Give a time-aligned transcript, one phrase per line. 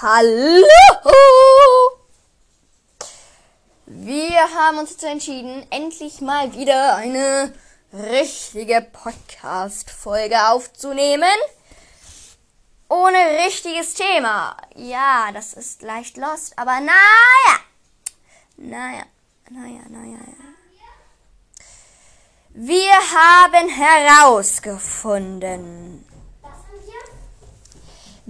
[0.00, 0.64] Hallo!
[3.86, 7.52] Wir haben uns dazu entschieden, endlich mal wieder eine
[7.92, 11.26] richtige Podcast-Folge aufzunehmen.
[12.88, 14.56] Ohne richtiges Thema.
[14.76, 17.58] Ja, das ist leicht lost, aber naja.
[18.56, 19.02] Naja,
[19.50, 20.18] naja, naja.
[22.50, 26.07] Wir haben herausgefunden,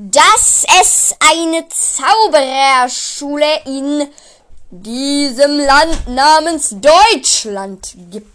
[0.00, 4.08] dass es eine Zaubererschule in
[4.70, 8.30] diesem Land namens Deutschland gibt.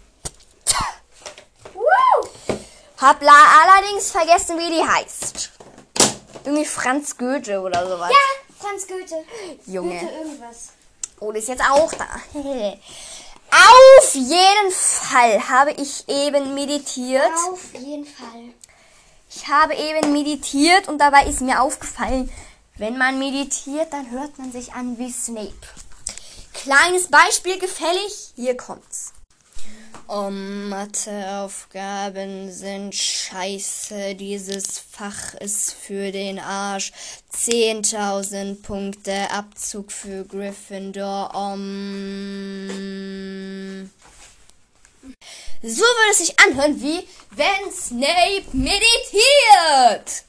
[3.00, 3.32] Hab la-
[3.62, 5.50] allerdings vergessen, wie die heißt.
[6.44, 8.10] Irgendwie Franz Goethe oder sowas.
[8.10, 8.16] Ja,
[8.66, 9.24] Franz Goethe.
[9.66, 9.98] Junge.
[10.00, 10.68] Goethe irgendwas.
[11.20, 12.06] Oh, die ist jetzt auch da.
[13.50, 17.30] Auf jeden Fall habe ich eben meditiert.
[17.50, 18.52] Auf jeden Fall.
[19.34, 22.30] Ich habe eben meditiert und dabei ist mir aufgefallen,
[22.76, 25.52] wenn man meditiert, dann hört man sich an wie Snape.
[26.52, 29.12] Kleines Beispiel gefällig, hier kommt's.
[30.06, 34.14] Oh, Matheaufgaben sind scheiße.
[34.14, 36.92] Dieses Fach ist für den Arsch.
[37.32, 41.34] 10.000 Punkte Abzug für Gryffindor.
[41.34, 42.68] Um.
[45.66, 50.24] So würde es sich anhören, wie wenn Snape meditiert.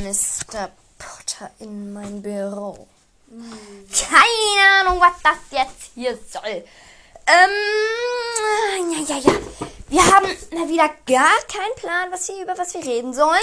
[0.00, 0.68] Mr.
[0.98, 2.88] Potter in mein Büro.
[3.30, 6.64] Keine Ahnung, was das jetzt hier soll.
[7.28, 9.32] Ähm, ja, ja, ja.
[9.88, 13.38] Wir haben mal wieder gar keinen Plan, was wir, über was wir reden sollen.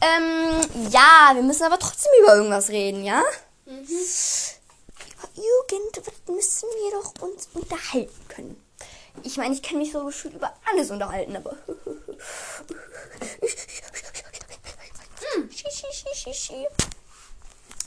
[0.00, 3.22] ähm, ja, wir müssen aber trotzdem über irgendwas reden, ja?
[3.66, 4.57] Über
[5.34, 8.64] irgendwas müssen wir doch uns unterhalten können.
[9.22, 11.56] Ich meine, ich kann mich so gefühlt über alles unterhalten, aber.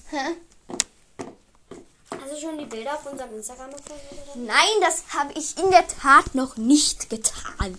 [0.09, 0.41] Hm?
[2.11, 4.45] Hast du schon die Bilder auf unserem Instagram gefunden?
[4.45, 7.77] Nein, das habe ich in der Tat noch nicht getan.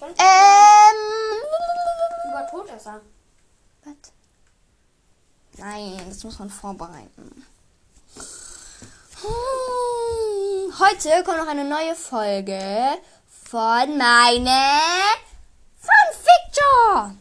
[0.00, 0.04] Äh.
[0.18, 0.96] Ähm.
[2.28, 3.00] Über Todesser.
[3.84, 3.94] Was?
[5.56, 7.46] Nein, das muss man vorbereiten.
[9.20, 12.60] Hm, Heute kommt noch eine neue Folge
[13.44, 14.80] von meine
[15.80, 17.18] Fanfiction.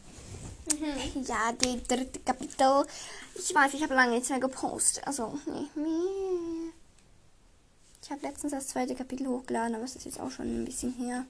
[1.25, 2.85] Ja, die dritte Kapitel.
[3.33, 5.07] Ich weiß, ich habe lange nichts mehr gepostet.
[5.07, 6.71] Also, nee, nee.
[8.03, 10.93] Ich habe letztens das zweite Kapitel hochgeladen, aber es ist jetzt auch schon ein bisschen
[10.93, 11.25] her.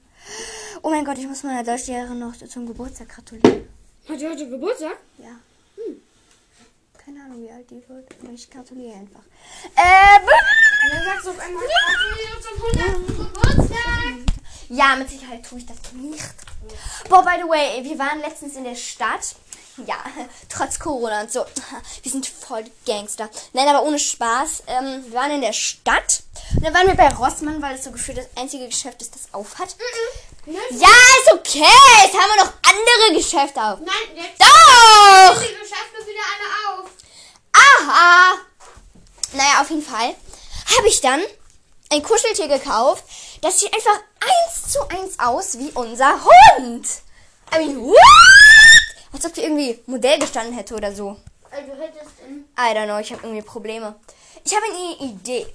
[0.82, 3.68] Oh mein Gott, ich muss meiner Deutschlehrerin noch zum Geburtstag gratulieren.
[4.06, 4.98] Hat die heute Geburtstag?
[5.16, 5.30] Ja.
[5.76, 6.02] Hm.
[7.04, 8.06] Keine Ahnung, wie alt die wird.
[8.32, 9.22] Ich gratuliere einfach.
[9.74, 10.20] Äh,
[10.84, 12.54] Und dann sagst du auf einmal, gratuliere zum
[12.86, 13.06] 100.
[13.06, 13.78] Geburtstag.
[14.68, 16.24] ja, mit Sicherheit tue ich das nicht.
[17.08, 19.34] Boah, by the way, wir waren letztens in der Stadt.
[19.86, 19.96] Ja,
[20.48, 21.44] trotz Corona und so.
[22.02, 23.30] Wir sind voll Gangster.
[23.52, 24.64] Nein, aber ohne Spaß.
[24.66, 26.22] Ähm, wir waren in der Stadt.
[26.56, 29.32] Und dann waren wir bei Rossmann, weil es so gefühlt das einzige Geschäft ist, das
[29.32, 29.76] auf hat.
[30.46, 30.58] Ne?
[30.70, 31.62] Ja, ist okay.
[32.02, 33.78] Jetzt haben wir noch andere Geschäfte auf.
[33.80, 35.40] Nein, jetzt Doch!
[35.40, 36.90] die Geschäfte wieder alle auf.
[37.52, 38.38] Aha!
[39.32, 40.14] Naja, auf jeden Fall
[40.88, 41.20] habe ich dann
[41.90, 43.04] ein Kuscheltier gekauft.
[43.42, 46.86] Das sieht einfach eins zu eins aus wie unser Hund.
[47.54, 47.94] I mean, what?
[49.12, 51.18] Als ob die irgendwie Modell gestanden hätte oder so.
[51.50, 52.10] Also hättest.
[52.56, 53.96] I don't know, ich habe irgendwie Probleme.
[54.44, 55.46] Ich habe eine Idee.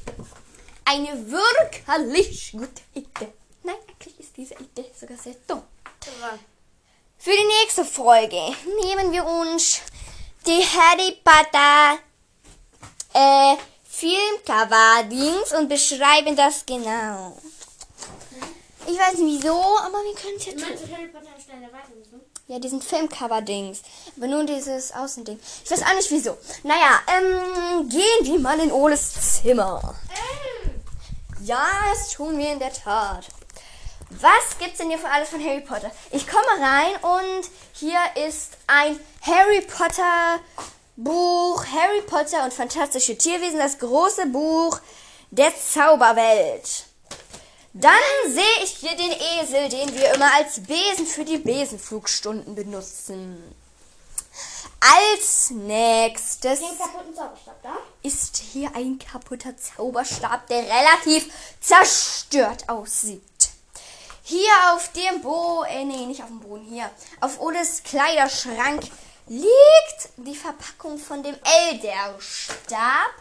[0.86, 3.34] Eine wirklich gute Idee.
[3.64, 5.64] Nein, eigentlich ist diese Idee sogar sehr dumm.
[7.18, 9.82] Für die nächste Folge nehmen wir uns
[10.46, 11.98] die Harry Potter
[13.16, 13.56] äh,
[13.96, 17.38] Filmcover-Dings und beschreiben das genau.
[18.88, 20.62] Ich weiß nicht wieso, aber wir können es ja tun.
[20.62, 22.22] meinst, Harry Potter und Stein der Weisen müssen?
[22.48, 23.82] Ja, diesen Filmcover-Dings.
[24.18, 25.40] Aber nur dieses Außending.
[25.64, 26.38] Ich weiß auch nicht wieso.
[26.64, 29.96] Naja, ähm, gehen wir mal in Oles Zimmer.
[31.44, 33.28] Ja, das tun wir in der Tat.
[34.09, 35.92] Was gibt's denn hier für alles von Harry Potter?
[36.12, 40.40] Ich komme rein und hier ist ein Harry Potter
[40.95, 44.79] Buch, Harry Potter und fantastische Tierwesen, das große Buch
[45.31, 46.85] der Zauberwelt.
[47.73, 47.93] Dann
[48.28, 53.55] sehe ich hier den Esel, den wir immer als Besen für die Besenflugstunden benutzen.
[54.79, 56.59] Als nächstes
[58.03, 63.22] ist hier ein kaputter Zauberstab, der relativ zerstört aussieht.
[64.22, 66.90] Hier auf dem Boden, äh, nee, nicht auf dem Boden, hier,
[67.22, 68.84] auf Oles Kleiderschrank
[69.28, 71.35] liegt die Verpackung von dem
[71.72, 73.11] Elderstab.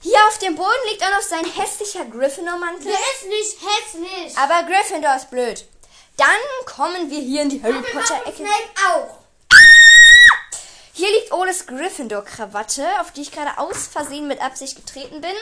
[0.00, 2.84] Hier auf dem Boden liegt auch noch sein hässlicher Gryffindor-Mantel.
[2.84, 4.38] Der ist nicht hässlich.
[4.38, 5.66] Aber Gryffindor ist blöd.
[6.16, 6.26] Dann
[6.66, 8.44] kommen wir hier in die Harry Potter-Ecke.
[8.92, 9.18] Auch.
[10.92, 15.34] Hier liegt Oles Gryffindor-Krawatte, auf die ich gerade aus Versehen mit Absicht getreten bin.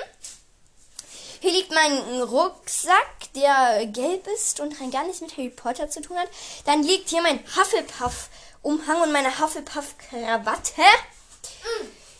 [1.41, 6.01] Hier liegt mein Rucksack, der gelb ist und rein gar nichts mit Harry Potter zu
[6.01, 6.29] tun hat.
[6.65, 10.83] Dann liegt hier mein Hufflepuff-Umhang und meine Hufflepuff-Krawatte.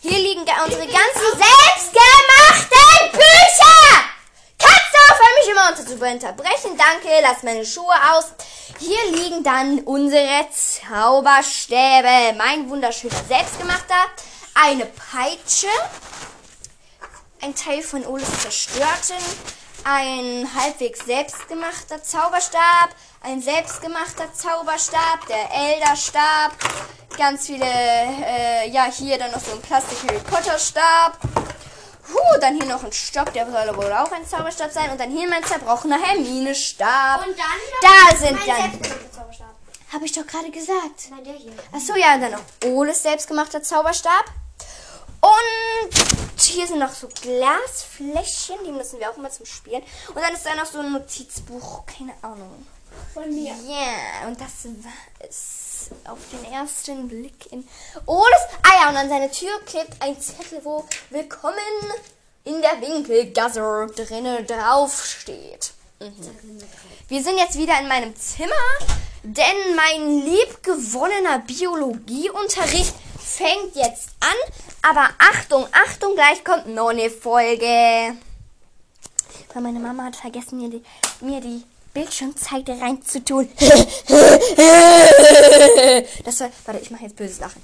[0.01, 4.07] Hier liegen unsere ganzen selbstgemachten Bücher!
[4.59, 5.83] Kannst du aufhören, mich immer unter
[6.13, 6.77] unterbrechen?
[6.77, 8.27] Danke, lass meine Schuhe aus.
[8.79, 12.37] Hier liegen dann unsere Zauberstäbe.
[12.37, 13.95] Mein wunderschöner selbstgemachter.
[14.55, 15.69] Eine Peitsche.
[17.43, 19.17] Ein Teil von Oles zerstörten.
[19.85, 22.91] Ein halbwegs selbstgemachter Zauberstab.
[23.21, 25.27] Ein selbstgemachter Zauberstab.
[25.29, 26.53] Der Elderstab.
[27.17, 31.19] Ganz viele, äh, ja, hier dann noch so ein Plastik-Harry Potter-Stab.
[32.13, 34.91] Huh, dann hier noch ein Stock, der soll wohl auch ein Zauberstab sein.
[34.91, 37.27] Und dann hier mein zerbrochener Hermine-Stab.
[37.27, 37.47] Und dann
[37.81, 38.81] Da sind dann.
[39.93, 41.11] Habe ich doch gerade gesagt.
[41.11, 41.53] Nein, der hier.
[41.73, 44.25] Achso, ja, dann noch Oles selbstgemachter Zauberstab.
[45.21, 49.83] Und hier sind noch so Glasfläschchen, die nutzen wir auch immer zum Spielen.
[50.09, 52.67] Und dann ist da noch so ein Notizbuch, keine Ahnung.
[53.13, 53.55] Von mir.
[53.67, 57.67] Ja, und das war es auf den ersten Blick in
[58.07, 58.43] Oles.
[58.63, 61.57] Ah ja, und an seine Tür klebt ein Zettel, wo Willkommen
[62.45, 65.73] in der Winkelgasse drinnen draufsteht.
[66.01, 66.63] Mhm.
[67.09, 68.53] Wir sind jetzt wieder in meinem Zimmer,
[69.23, 74.53] denn mein liebgewonnener Biologieunterricht fängt jetzt an.
[74.89, 78.17] Aber Achtung, Achtung, gleich kommt noch eine Folge.
[79.53, 80.83] Weil meine Mama hat vergessen, mir die,
[81.21, 83.49] mir die Bildschirmzeit reinzutun.
[86.25, 87.63] Das war, warte, ich mache jetzt böses Lachen.